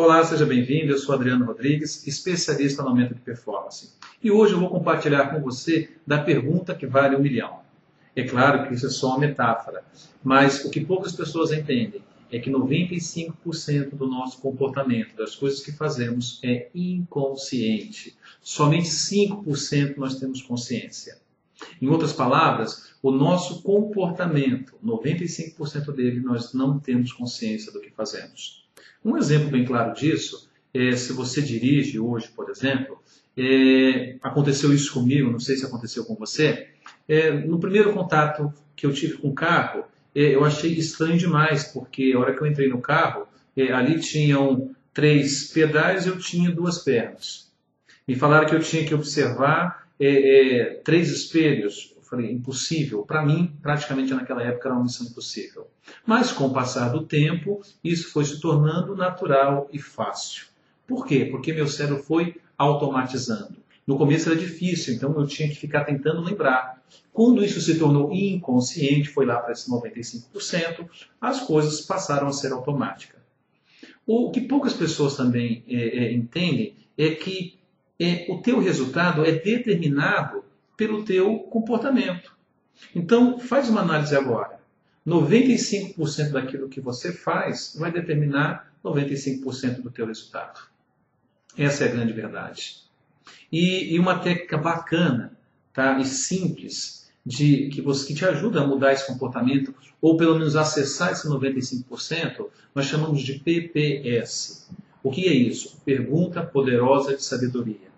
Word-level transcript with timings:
Olá, 0.00 0.22
seja 0.22 0.46
bem-vindo. 0.46 0.92
Eu 0.92 0.98
sou 0.98 1.12
Adriano 1.12 1.44
Rodrigues, 1.44 2.06
especialista 2.06 2.84
no 2.84 2.90
aumento 2.90 3.16
de 3.16 3.20
performance. 3.20 3.94
E 4.22 4.30
hoje 4.30 4.52
eu 4.52 4.60
vou 4.60 4.70
compartilhar 4.70 5.26
com 5.26 5.40
você 5.40 5.90
da 6.06 6.22
pergunta 6.22 6.72
que 6.72 6.86
vale 6.86 7.16
um 7.16 7.20
milhão. 7.20 7.62
É 8.14 8.22
claro 8.22 8.68
que 8.68 8.74
isso 8.74 8.86
é 8.86 8.90
só 8.90 9.08
uma 9.08 9.18
metáfora, 9.18 9.82
mas 10.22 10.64
o 10.64 10.70
que 10.70 10.84
poucas 10.84 11.16
pessoas 11.16 11.50
entendem 11.50 12.00
é 12.30 12.38
que 12.38 12.48
95% 12.48 13.96
do 13.96 14.06
nosso 14.06 14.40
comportamento, 14.40 15.16
das 15.16 15.34
coisas 15.34 15.64
que 15.64 15.72
fazemos, 15.72 16.38
é 16.44 16.68
inconsciente. 16.72 18.16
Somente 18.40 18.88
5% 18.90 19.96
nós 19.96 20.14
temos 20.14 20.40
consciência. 20.40 21.18
Em 21.82 21.88
outras 21.88 22.12
palavras, 22.12 22.92
o 23.02 23.10
nosso 23.10 23.62
comportamento, 23.62 24.74
95% 24.80 25.90
dele, 25.92 26.20
nós 26.20 26.54
não 26.54 26.78
temos 26.78 27.12
consciência 27.12 27.72
do 27.72 27.80
que 27.80 27.90
fazemos. 27.90 28.67
Um 29.04 29.16
exemplo 29.16 29.50
bem 29.50 29.64
claro 29.64 29.94
disso 29.94 30.48
é 30.72 30.92
se 30.92 31.12
você 31.12 31.40
dirige 31.40 31.98
hoje, 31.98 32.28
por 32.28 32.50
exemplo, 32.50 33.00
é, 33.36 34.16
aconteceu 34.22 34.72
isso 34.72 34.92
comigo, 34.92 35.30
não 35.30 35.40
sei 35.40 35.56
se 35.56 35.64
aconteceu 35.64 36.04
com 36.04 36.14
você. 36.14 36.68
É, 37.08 37.30
no 37.30 37.58
primeiro 37.58 37.92
contato 37.92 38.52
que 38.74 38.84
eu 38.84 38.92
tive 38.92 39.18
com 39.18 39.28
o 39.28 39.34
carro, 39.34 39.84
é, 40.14 40.34
eu 40.34 40.44
achei 40.44 40.72
estranho 40.72 41.16
demais, 41.16 41.64
porque 41.64 42.12
a 42.14 42.18
hora 42.18 42.34
que 42.34 42.42
eu 42.42 42.46
entrei 42.46 42.68
no 42.68 42.80
carro, 42.80 43.26
é, 43.56 43.72
ali 43.72 44.00
tinham 44.00 44.74
três 44.92 45.52
pedais 45.52 46.06
e 46.06 46.08
eu 46.08 46.18
tinha 46.18 46.50
duas 46.50 46.78
pernas. 46.78 47.48
Me 48.06 48.14
falaram 48.14 48.48
que 48.48 48.54
eu 48.54 48.60
tinha 48.60 48.84
que 48.84 48.94
observar 48.94 49.88
é, 50.00 50.08
é, 50.08 50.64
três 50.84 51.10
espelhos. 51.10 51.94
Falei, 52.08 52.32
impossível. 52.32 53.02
Para 53.02 53.24
mim, 53.24 53.52
praticamente 53.60 54.14
naquela 54.14 54.42
época 54.42 54.68
era 54.68 54.74
uma 54.74 54.84
missão 54.84 55.06
impossível. 55.06 55.68
Mas 56.06 56.32
com 56.32 56.46
o 56.46 56.52
passar 56.52 56.88
do 56.88 57.04
tempo, 57.04 57.60
isso 57.84 58.10
foi 58.12 58.24
se 58.24 58.40
tornando 58.40 58.96
natural 58.96 59.68
e 59.72 59.78
fácil. 59.78 60.46
Por 60.86 61.06
quê? 61.06 61.26
Porque 61.30 61.52
meu 61.52 61.68
cérebro 61.68 62.02
foi 62.02 62.36
automatizando. 62.56 63.56
No 63.86 63.98
começo 63.98 64.30
era 64.30 64.38
difícil, 64.38 64.94
então 64.94 65.14
eu 65.18 65.26
tinha 65.26 65.48
que 65.48 65.54
ficar 65.54 65.84
tentando 65.84 66.22
lembrar. 66.22 66.82
Quando 67.12 67.44
isso 67.44 67.60
se 67.60 67.78
tornou 67.78 68.12
inconsciente, 68.12 69.08
foi 69.08 69.26
lá 69.26 69.36
para 69.36 69.52
esse 69.52 69.70
95%, 69.70 70.88
as 71.20 71.40
coisas 71.40 71.82
passaram 71.82 72.28
a 72.28 72.32
ser 72.32 72.52
automáticas. 72.52 73.20
O 74.06 74.30
que 74.30 74.40
poucas 74.40 74.72
pessoas 74.72 75.14
também 75.16 75.62
é, 75.68 76.06
é, 76.06 76.12
entendem 76.12 76.74
é 76.96 77.10
que 77.10 77.58
é, 78.00 78.26
o 78.30 78.38
teu 78.38 78.60
resultado 78.60 79.24
é 79.24 79.32
determinado 79.32 80.47
pelo 80.78 81.04
teu 81.04 81.40
comportamento. 81.40 82.32
Então, 82.94 83.40
faz 83.40 83.68
uma 83.68 83.80
análise 83.80 84.16
agora. 84.16 84.60
95% 85.04 86.30
daquilo 86.30 86.68
que 86.68 86.80
você 86.80 87.12
faz 87.12 87.76
vai 87.76 87.90
determinar 87.90 88.72
95% 88.84 89.82
do 89.82 89.90
teu 89.90 90.06
resultado. 90.06 90.60
Essa 91.56 91.84
é 91.84 91.88
a 91.88 91.90
grande 91.90 92.12
verdade. 92.12 92.84
E, 93.50 93.92
e 93.92 93.98
uma 93.98 94.20
técnica 94.20 94.56
bacana 94.56 95.36
tá, 95.72 95.98
e 95.98 96.04
simples 96.04 97.10
de 97.26 97.68
que, 97.70 97.82
você, 97.82 98.06
que 98.06 98.14
te 98.14 98.24
ajuda 98.24 98.62
a 98.62 98.66
mudar 98.66 98.92
esse 98.92 99.06
comportamento, 99.06 99.74
ou 100.00 100.16
pelo 100.16 100.38
menos 100.38 100.54
acessar 100.54 101.10
esse 101.10 101.26
95%, 101.26 102.46
nós 102.72 102.86
chamamos 102.86 103.20
de 103.22 103.40
PPS. 103.40 104.70
O 105.02 105.10
que 105.10 105.26
é 105.26 105.32
isso? 105.32 105.80
Pergunta 105.84 106.42
poderosa 106.42 107.16
de 107.16 107.24
sabedoria. 107.24 107.88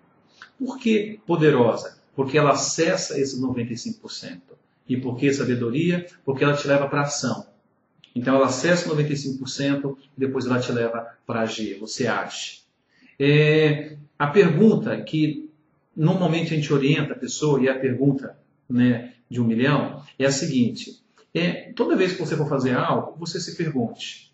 Por 0.57 0.79
que 0.79 1.19
poderosa? 1.27 2.00
Porque 2.15 2.37
ela 2.37 2.51
acessa 2.51 3.19
esse 3.19 3.39
95%. 3.41 4.41
E 4.87 4.97
por 4.97 5.17
que 5.17 5.31
sabedoria? 5.33 6.05
Porque 6.25 6.43
ela 6.43 6.55
te 6.55 6.67
leva 6.67 6.87
para 6.87 7.01
ação. 7.01 7.45
Então 8.13 8.35
ela 8.35 8.47
acessa 8.47 8.89
95% 8.89 9.95
e 10.17 10.19
depois 10.19 10.45
ela 10.45 10.59
te 10.59 10.71
leva 10.71 11.07
para 11.25 11.41
agir. 11.41 11.79
Você 11.79 12.07
age. 12.07 12.61
É, 13.17 13.95
a 14.17 14.27
pergunta 14.27 14.99
que 15.01 15.49
normalmente 15.95 16.53
a 16.53 16.57
gente 16.57 16.73
orienta 16.73 17.13
a 17.13 17.17
pessoa, 17.17 17.61
e 17.61 17.67
é 17.67 17.71
a 17.71 17.79
pergunta 17.79 18.37
né, 18.69 19.13
de 19.29 19.39
um 19.39 19.45
milhão, 19.45 20.03
é 20.17 20.25
a 20.25 20.31
seguinte: 20.31 21.01
é, 21.33 21.71
toda 21.73 21.95
vez 21.95 22.13
que 22.13 22.19
você 22.19 22.35
for 22.35 22.47
fazer 22.47 22.75
algo, 22.75 23.17
você 23.17 23.39
se 23.39 23.55
pergunte: 23.55 24.33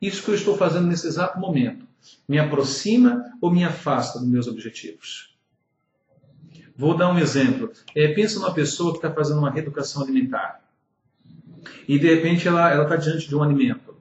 isso 0.00 0.22
que 0.22 0.30
eu 0.30 0.34
estou 0.34 0.56
fazendo 0.56 0.86
nesse 0.86 1.06
exato 1.06 1.38
momento 1.38 1.86
me 2.28 2.38
aproxima 2.38 3.24
ou 3.40 3.50
me 3.50 3.64
afasta 3.64 4.18
dos 4.18 4.28
meus 4.28 4.46
objetivos? 4.46 5.36
Vou 6.78 6.96
dar 6.96 7.12
um 7.12 7.18
exemplo. 7.18 7.72
É, 7.92 8.06
pensa 8.14 8.38
numa 8.38 8.54
pessoa 8.54 8.92
que 8.92 8.98
está 8.98 9.10
fazendo 9.10 9.40
uma 9.40 9.50
reeducação 9.50 10.00
alimentar. 10.00 10.60
E 11.88 11.98
de 11.98 12.14
repente 12.14 12.46
ela 12.46 12.80
está 12.80 12.94
diante 12.94 13.28
de 13.28 13.34
um 13.34 13.42
alimento. 13.42 13.96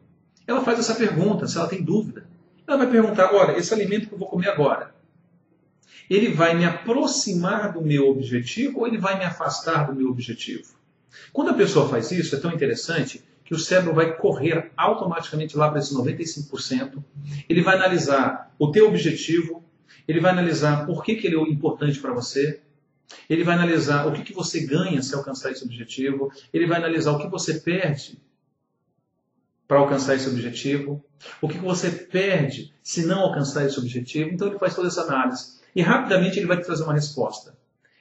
Ela 0.46 0.64
faz 0.64 0.78
essa 0.78 0.94
pergunta, 0.94 1.48
se 1.48 1.58
ela 1.58 1.68
tem 1.68 1.84
dúvida. 1.84 2.28
Ela 2.68 2.78
vai 2.78 2.92
perguntar: 2.92 3.34
olha, 3.34 3.58
esse 3.58 3.74
alimento 3.74 4.08
que 4.08 4.14
eu 4.14 4.20
vou 4.20 4.28
comer 4.28 4.50
agora, 4.50 4.94
ele 6.08 6.32
vai 6.32 6.56
me 6.56 6.66
aproximar 6.66 7.74
do 7.74 7.82
meu 7.82 8.10
objetivo 8.10 8.82
ou 8.82 8.88
ele 8.88 9.00
vai 9.00 9.18
me 9.18 9.26
afastar 9.26 9.88
do 9.88 9.96
meu 9.96 10.10
objetivo? 10.12 10.76
Quando 11.34 11.50
a 11.50 11.56
pessoa 11.56 11.90
faz 11.90 12.12
isso, 12.12 12.36
é 12.36 12.40
tão 12.40 12.52
interessante 12.52 13.24
que 13.44 13.56
o 13.56 13.60
cérebro 13.60 13.96
vai 13.96 14.16
correr 14.16 14.72
automaticamente 14.78 15.58
lá 15.58 15.68
para 15.68 15.80
esse 15.80 15.96
95%. 15.96 17.04
Ele 17.50 17.64
vai 17.64 17.76
analisar 17.76 18.54
o 18.60 18.70
teu 18.70 18.88
objetivo, 18.88 19.64
ele 20.08 20.20
vai 20.20 20.32
analisar 20.32 20.86
por 20.86 21.04
que, 21.04 21.16
que 21.16 21.26
ele 21.26 21.38
é 21.38 21.42
importante 21.42 22.00
para 22.00 22.14
você, 22.14 22.62
ele 23.30 23.44
vai 23.44 23.56
analisar 23.56 24.08
o 24.08 24.14
que, 24.14 24.24
que 24.24 24.34
você 24.34 24.66
ganha 24.66 25.02
se 25.02 25.16
alcançar 25.16 25.52
esse 25.52 25.64
objetivo. 25.64 26.32
Ele 26.54 26.68
vai 26.68 26.78
analisar 26.78 27.12
o 27.12 27.20
que 27.20 27.28
você 27.28 27.56
perde 27.60 28.20
para 29.68 29.80
alcançar 29.80 30.16
esse 30.16 30.28
objetivo. 30.30 31.04
O 31.42 31.48
que, 31.48 31.58
que 31.58 31.64
você 31.64 31.90
perde 31.90 32.74
se 32.84 33.06
não 33.06 33.20
alcançar 33.20 33.66
esse 33.66 33.80
objetivo. 33.80 34.30
Então 34.32 34.48
ele 34.48 34.60
faz 34.60 34.76
toda 34.76 34.88
essa 34.88 35.02
análise. 35.02 35.58
E 35.76 35.82
rapidamente 35.82 36.40
ele 36.40 36.48
vai 36.48 36.58
te 36.58 36.66
trazer 36.66 36.84
uma 36.84 36.94
resposta. 36.94 37.56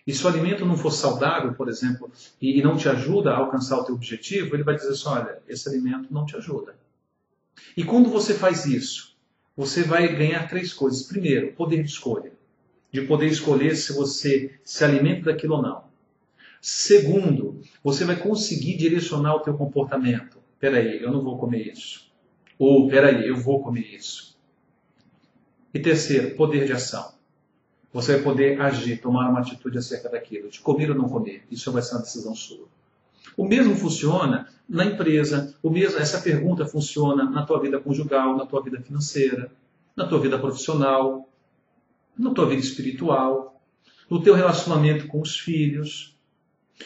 E 0.06 0.14
se 0.14 0.24
o 0.24 0.28
alimento 0.28 0.64
não 0.64 0.76
for 0.76 0.92
saudável, 0.92 1.52
por 1.54 1.68
exemplo, 1.68 2.10
e 2.40 2.62
não 2.62 2.76
te 2.76 2.88
ajuda 2.88 3.32
a 3.32 3.38
alcançar 3.38 3.78
o 3.78 3.84
teu 3.84 3.94
objetivo, 3.94 4.54
ele 4.54 4.62
vai 4.62 4.76
dizer 4.76 4.90
assim, 4.90 5.08
olha, 5.08 5.38
esse 5.48 5.68
alimento 5.68 6.12
não 6.12 6.24
te 6.24 6.36
ajuda. 6.36 6.76
E 7.76 7.82
quando 7.82 8.08
você 8.08 8.32
faz 8.32 8.66
isso, 8.66 9.16
você 9.56 9.82
vai 9.82 10.14
ganhar 10.14 10.48
três 10.48 10.72
coisas. 10.72 11.02
Primeiro, 11.02 11.52
poder 11.54 11.82
de 11.82 11.90
escolha 11.90 12.32
de 12.92 13.02
poder 13.02 13.26
escolher 13.26 13.76
se 13.76 13.92
você 13.92 14.58
se 14.64 14.84
alimenta 14.84 15.32
daquilo 15.32 15.56
ou 15.56 15.62
não. 15.62 15.84
Segundo, 16.60 17.60
você 17.82 18.04
vai 18.04 18.16
conseguir 18.16 18.76
direcionar 18.76 19.34
o 19.34 19.40
teu 19.40 19.54
comportamento. 19.54 20.38
Peraí, 20.58 21.02
eu 21.02 21.12
não 21.12 21.22
vou 21.22 21.38
comer 21.38 21.72
isso. 21.72 22.10
Ou, 22.58 22.88
peraí, 22.88 23.28
eu 23.28 23.36
vou 23.36 23.62
comer 23.62 23.94
isso. 23.94 24.36
E 25.72 25.78
terceiro, 25.78 26.34
poder 26.36 26.66
de 26.66 26.72
ação. 26.72 27.14
Você 27.92 28.14
vai 28.14 28.22
poder 28.22 28.60
agir, 28.60 29.00
tomar 29.00 29.28
uma 29.28 29.40
atitude 29.40 29.78
acerca 29.78 30.08
daquilo, 30.08 30.48
de 30.48 30.60
comer 30.60 30.90
ou 30.90 30.96
não 30.96 31.08
comer. 31.08 31.44
Isso 31.50 31.70
vai 31.70 31.82
ser 31.82 31.94
uma 31.94 32.02
decisão 32.02 32.34
sua. 32.34 32.66
O 33.36 33.44
mesmo 33.44 33.74
funciona 33.76 34.48
na 34.68 34.84
empresa, 34.84 35.54
o 35.62 35.70
mesmo, 35.70 35.98
essa 35.98 36.20
pergunta 36.20 36.66
funciona 36.66 37.24
na 37.30 37.44
tua 37.44 37.60
vida 37.60 37.78
conjugal, 37.78 38.36
na 38.36 38.46
tua 38.46 38.62
vida 38.62 38.80
financeira, 38.80 39.50
na 39.94 40.06
tua 40.06 40.18
vida 40.18 40.38
profissional, 40.38 41.28
na 42.18 42.32
tua 42.32 42.46
vida 42.46 42.62
espiritual, 42.62 43.60
no 44.10 44.22
teu 44.22 44.34
relacionamento 44.34 45.06
com 45.06 45.20
os 45.20 45.38
filhos. 45.38 46.16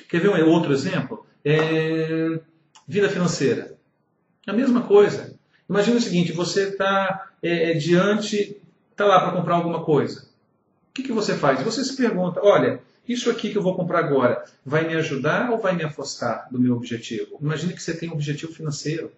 Quer 0.08 0.20
ver 0.20 0.30
um 0.30 0.50
outro 0.50 0.72
exemplo? 0.72 1.26
É... 1.44 2.40
Vida 2.86 3.08
financeira. 3.08 3.78
A 4.46 4.52
mesma 4.52 4.82
coisa. 4.82 5.38
Imagina 5.68 5.98
o 5.98 6.00
seguinte: 6.00 6.32
você 6.32 6.68
está 6.68 7.30
é, 7.42 7.70
é, 7.70 7.74
diante, 7.74 8.60
está 8.90 9.04
lá 9.04 9.20
para 9.20 9.32
comprar 9.32 9.54
alguma 9.54 9.84
coisa. 9.84 10.28
O 10.90 10.92
que, 10.92 11.04
que 11.04 11.12
você 11.12 11.36
faz? 11.36 11.62
Você 11.62 11.84
se 11.84 11.96
pergunta: 11.96 12.40
olha, 12.42 12.82
isso 13.08 13.30
aqui 13.30 13.50
que 13.50 13.58
eu 13.58 13.62
vou 13.62 13.76
comprar 13.76 14.00
agora 14.00 14.44
vai 14.66 14.86
me 14.86 14.94
ajudar 14.94 15.50
ou 15.50 15.58
vai 15.58 15.76
me 15.76 15.84
afastar 15.84 16.48
do 16.50 16.58
meu 16.58 16.74
objetivo? 16.74 17.38
Imagine 17.40 17.72
que 17.72 17.82
você 17.82 17.96
tem 17.96 18.08
um 18.08 18.14
objetivo 18.14 18.52
financeiro. 18.52 19.12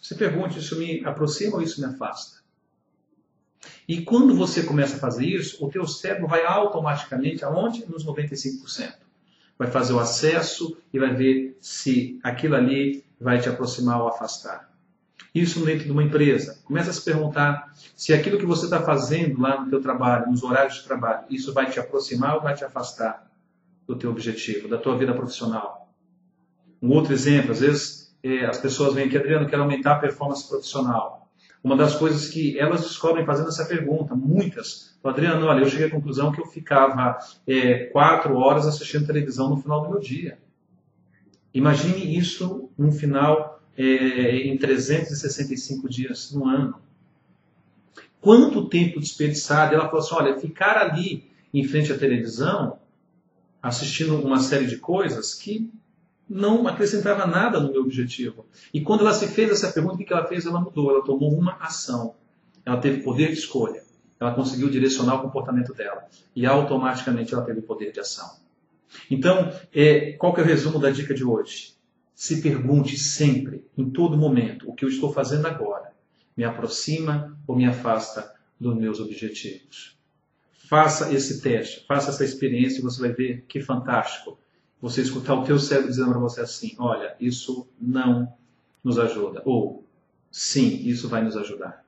Você 0.00 0.14
pergunta: 0.14 0.58
isso 0.58 0.78
me 0.78 1.04
aproxima 1.04 1.56
ou 1.56 1.62
isso 1.62 1.80
me 1.80 1.86
afasta? 1.86 2.39
E 3.86 4.02
quando 4.02 4.34
você 4.34 4.62
começa 4.62 4.96
a 4.96 4.98
fazer 4.98 5.26
isso, 5.26 5.64
o 5.64 5.68
teu 5.68 5.86
cérebro 5.86 6.28
vai 6.28 6.44
automaticamente 6.44 7.44
aonde? 7.44 7.84
Nos 7.88 8.06
95%. 8.06 8.94
Vai 9.58 9.70
fazer 9.70 9.92
o 9.92 9.98
acesso 9.98 10.76
e 10.92 10.98
vai 10.98 11.14
ver 11.14 11.58
se 11.60 12.18
aquilo 12.22 12.56
ali 12.56 13.04
vai 13.20 13.38
te 13.38 13.48
aproximar 13.48 14.00
ou 14.00 14.08
afastar. 14.08 14.70
Isso 15.34 15.64
dentro 15.64 15.84
de 15.84 15.92
uma 15.92 16.02
empresa. 16.02 16.58
Começa 16.64 16.90
a 16.90 16.92
se 16.92 17.04
perguntar 17.04 17.72
se 17.94 18.12
aquilo 18.12 18.38
que 18.38 18.46
você 18.46 18.64
está 18.64 18.80
fazendo 18.82 19.40
lá 19.40 19.60
no 19.60 19.70
teu 19.70 19.80
trabalho, 19.80 20.30
nos 20.30 20.42
horários 20.42 20.76
de 20.76 20.84
trabalho, 20.84 21.24
isso 21.28 21.52
vai 21.52 21.70
te 21.70 21.78
aproximar 21.78 22.36
ou 22.36 22.42
vai 22.42 22.54
te 22.54 22.64
afastar 22.64 23.30
do 23.86 23.96
teu 23.96 24.10
objetivo, 24.10 24.68
da 24.68 24.78
tua 24.78 24.96
vida 24.96 25.12
profissional. 25.12 25.92
Um 26.82 26.90
outro 26.92 27.12
exemplo, 27.12 27.52
às 27.52 27.60
vezes 27.60 28.16
é, 28.22 28.46
as 28.46 28.58
pessoas 28.58 28.94
vêm 28.94 29.06
aqui, 29.06 29.16
Adriano, 29.16 29.48
quero 29.48 29.62
aumentar 29.62 29.92
a 29.92 29.98
performance 29.98 30.48
profissional. 30.48 31.19
Uma 31.62 31.76
das 31.76 31.94
coisas 31.94 32.28
que 32.28 32.58
elas 32.58 32.80
descobrem 32.80 33.26
fazendo 33.26 33.48
essa 33.48 33.66
pergunta, 33.66 34.14
muitas, 34.14 34.98
Adriano, 35.04 35.46
olha, 35.46 35.60
eu 35.60 35.68
cheguei 35.68 35.86
à 35.86 35.90
conclusão 35.90 36.32
que 36.32 36.40
eu 36.40 36.46
ficava 36.46 37.18
é, 37.46 37.84
quatro 37.86 38.34
horas 38.36 38.66
assistindo 38.66 39.06
televisão 39.06 39.50
no 39.50 39.58
final 39.58 39.82
do 39.82 39.90
meu 39.90 40.00
dia. 40.00 40.38
Imagine 41.52 42.16
isso 42.16 42.70
no 42.78 42.92
final 42.92 43.60
é, 43.76 44.46
em 44.46 44.56
365 44.56 45.88
dias 45.88 46.32
no 46.32 46.46
ano. 46.46 46.80
quanto 48.20 48.68
tempo 48.68 49.00
desperdiçado. 49.00 49.74
Ela 49.74 49.86
falou 49.86 50.00
assim: 50.00 50.14
olha, 50.14 50.38
ficar 50.38 50.76
ali 50.76 51.30
em 51.52 51.64
frente 51.64 51.92
à 51.92 51.98
televisão, 51.98 52.78
assistindo 53.62 54.16
uma 54.16 54.38
série 54.38 54.66
de 54.66 54.76
coisas 54.76 55.34
que 55.34 55.70
não 56.30 56.68
acrescentava 56.68 57.26
nada 57.26 57.58
no 57.58 57.72
meu 57.72 57.82
objetivo. 57.82 58.46
E 58.72 58.80
quando 58.80 59.00
ela 59.00 59.12
se 59.12 59.26
fez 59.26 59.50
essa 59.50 59.72
pergunta, 59.72 59.96
o 59.96 60.06
que 60.06 60.12
ela 60.12 60.24
fez? 60.26 60.46
Ela 60.46 60.60
mudou, 60.60 60.90
ela 60.90 61.04
tomou 61.04 61.36
uma 61.36 61.56
ação. 61.56 62.14
Ela 62.64 62.76
teve 62.76 63.02
poder 63.02 63.32
de 63.32 63.40
escolha. 63.40 63.82
Ela 64.20 64.32
conseguiu 64.32 64.70
direcionar 64.70 65.16
o 65.16 65.22
comportamento 65.22 65.74
dela. 65.74 66.06
E 66.36 66.46
automaticamente 66.46 67.34
ela 67.34 67.42
teve 67.42 67.60
poder 67.60 67.90
de 67.90 67.98
ação. 67.98 68.30
Então, 69.10 69.52
é, 69.74 70.12
qual 70.12 70.32
que 70.32 70.40
é 70.40 70.44
o 70.44 70.46
resumo 70.46 70.78
da 70.78 70.90
dica 70.90 71.12
de 71.12 71.24
hoje? 71.24 71.74
Se 72.14 72.40
pergunte 72.40 72.96
sempre, 72.96 73.64
em 73.76 73.90
todo 73.90 74.16
momento, 74.16 74.70
o 74.70 74.74
que 74.74 74.84
eu 74.84 74.88
estou 74.88 75.12
fazendo 75.12 75.46
agora 75.46 75.90
me 76.36 76.44
aproxima 76.44 77.36
ou 77.46 77.56
me 77.56 77.66
afasta 77.66 78.32
dos 78.58 78.76
meus 78.76 79.00
objetivos. 79.00 79.98
Faça 80.52 81.12
esse 81.12 81.42
teste, 81.42 81.84
faça 81.88 82.10
essa 82.10 82.24
experiência 82.24 82.78
e 82.78 82.82
você 82.82 83.00
vai 83.00 83.12
ver 83.12 83.44
que 83.48 83.60
fantástico. 83.60 84.38
Você 84.80 85.02
escutar 85.02 85.34
o 85.34 85.44
teu 85.44 85.58
cérebro 85.58 85.90
dizendo 85.90 86.10
para 86.10 86.18
você 86.18 86.40
assim, 86.40 86.74
olha, 86.78 87.14
isso 87.20 87.68
não 87.80 88.32
nos 88.82 88.98
ajuda. 88.98 89.42
Ou, 89.44 89.84
sim, 90.30 90.80
isso 90.84 91.08
vai 91.08 91.22
nos 91.22 91.36
ajudar. 91.36 91.84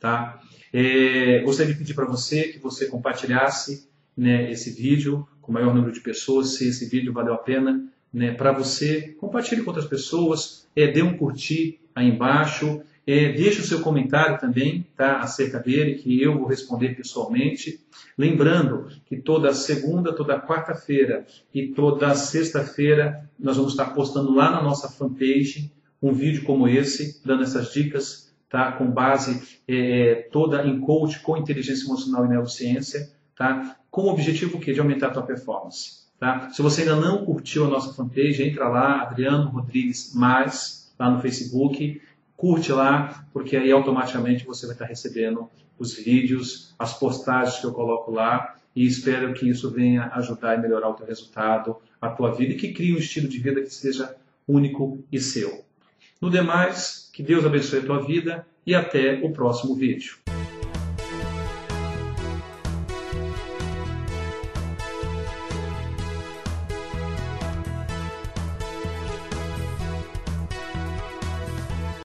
Tá? 0.00 0.40
É, 0.72 1.40
gostaria 1.40 1.72
de 1.72 1.78
pedir 1.78 1.94
para 1.94 2.06
você 2.06 2.48
que 2.48 2.58
você 2.58 2.86
compartilhasse 2.86 3.88
né, 4.16 4.50
esse 4.50 4.70
vídeo 4.70 5.26
com 5.40 5.52
o 5.52 5.54
maior 5.54 5.74
número 5.74 5.92
de 5.92 6.00
pessoas, 6.00 6.54
se 6.54 6.68
esse 6.68 6.86
vídeo 6.86 7.12
valeu 7.12 7.34
a 7.34 7.38
pena 7.38 7.86
né, 8.12 8.32
para 8.32 8.50
você. 8.50 9.14
Compartilhe 9.18 9.62
com 9.62 9.70
outras 9.70 9.86
pessoas, 9.86 10.66
é, 10.74 10.90
dê 10.90 11.02
um 11.02 11.16
curtir 11.16 11.80
aí 11.94 12.08
embaixo, 12.08 12.82
é, 13.06 13.32
deixe 13.32 13.60
o 13.60 13.64
seu 13.64 13.80
comentário 13.80 14.38
também 14.38 14.84
tá, 14.96 15.20
acerca 15.20 15.60
dele, 15.60 15.94
que 15.94 16.20
eu 16.20 16.38
vou 16.38 16.48
responder 16.48 16.96
pessoalmente. 16.96 17.80
Lembrando 18.18 18.88
que 19.06 19.16
toda 19.16 19.54
segunda, 19.54 20.12
toda 20.12 20.40
quarta-feira 20.40 21.24
e 21.54 21.68
toda 21.68 22.14
sexta-feira 22.14 23.30
nós 23.38 23.56
vamos 23.56 23.72
estar 23.72 23.86
postando 23.94 24.34
lá 24.34 24.50
na 24.50 24.62
nossa 24.62 24.88
fanpage 24.88 25.70
um 26.02 26.12
vídeo 26.12 26.42
como 26.42 26.68
esse, 26.68 27.22
dando 27.24 27.44
essas 27.44 27.72
dicas, 27.72 28.34
tá, 28.48 28.72
com 28.72 28.90
base 28.90 29.60
é, 29.68 30.28
toda 30.32 30.64
em 30.66 30.80
coach 30.80 31.20
com 31.20 31.36
inteligência 31.36 31.84
emocional 31.84 32.24
e 32.24 32.28
neurociência 32.28 33.10
tá? 33.36 33.76
com 33.90 34.02
o 34.02 34.10
objetivo 34.10 34.58
que 34.58 34.72
de 34.72 34.80
aumentar 34.80 35.08
a 35.08 35.10
tua 35.10 35.22
performance. 35.22 36.06
Tá? 36.18 36.50
Se 36.50 36.62
você 36.62 36.82
ainda 36.82 36.96
não 36.96 37.24
curtiu 37.24 37.66
a 37.66 37.68
nossa 37.68 37.92
fanpage, 37.92 38.42
entra 38.42 38.68
lá, 38.68 39.02
Adriano 39.02 39.50
Rodrigues 39.50 40.14
Mais, 40.14 40.92
lá 40.98 41.10
no 41.10 41.20
Facebook, 41.20 42.00
curte 42.36 42.70
lá, 42.72 43.26
porque 43.32 43.56
aí 43.56 43.70
automaticamente 43.72 44.44
você 44.44 44.66
vai 44.66 44.74
estar 44.74 44.84
recebendo 44.84 45.48
os 45.78 45.94
vídeos, 45.94 46.74
as 46.78 46.98
postagens 46.98 47.58
que 47.58 47.66
eu 47.66 47.72
coloco 47.72 48.10
lá, 48.10 48.56
e 48.74 48.86
espero 48.86 49.32
que 49.32 49.48
isso 49.48 49.70
venha 49.70 50.10
ajudar 50.14 50.56
e 50.56 50.60
melhorar 50.60 50.90
o 50.90 50.94
teu 50.94 51.06
resultado, 51.06 51.76
a 52.00 52.10
tua 52.10 52.34
vida, 52.34 52.52
e 52.52 52.56
que 52.56 52.72
crie 52.72 52.94
um 52.94 52.98
estilo 52.98 53.28
de 53.28 53.38
vida 53.38 53.62
que 53.62 53.70
seja 53.70 54.14
único 54.46 55.02
e 55.10 55.18
seu. 55.18 55.64
No 56.20 56.30
demais, 56.30 57.10
que 57.12 57.22
Deus 57.22 57.44
abençoe 57.44 57.80
a 57.80 57.86
tua 57.86 58.02
vida 58.06 58.46
e 58.66 58.74
até 58.74 59.20
o 59.22 59.32
próximo 59.32 59.74
vídeo. 59.74 60.16